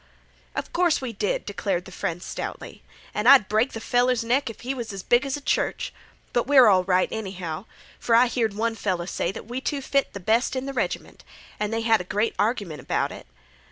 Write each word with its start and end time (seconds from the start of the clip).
"Of 0.55 0.73
course 0.73 0.99
we 0.99 1.13
did," 1.13 1.45
declared 1.45 1.85
the 1.85 1.91
friend 1.91 2.23
stoutly. 2.23 2.81
"An' 3.13 3.27
I'd 3.27 3.47
break 3.47 3.71
th' 3.73 3.83
feller's 3.83 4.23
neck 4.23 4.49
if 4.49 4.61
he 4.61 4.73
was 4.73 4.91
as 4.91 5.03
big 5.03 5.27
as 5.27 5.37
a 5.37 5.41
church. 5.41 5.93
But 6.33 6.47
we're 6.47 6.65
all 6.65 6.83
right, 6.83 7.07
anyhow, 7.11 7.65
for 7.99 8.15
I 8.15 8.27
heard 8.27 8.55
one 8.55 8.73
feller 8.73 9.05
say 9.05 9.31
that 9.31 9.45
we 9.45 9.61
two 9.61 9.79
fit 9.79 10.11
th' 10.15 10.25
best 10.25 10.55
in 10.55 10.65
th' 10.65 10.75
reg'ment, 10.75 11.23
an' 11.59 11.69
they 11.69 11.81
had 11.81 12.01
a 12.01 12.03
great 12.03 12.33
argument 12.39 12.87
'bout 12.87 13.11
it. 13.11 13.27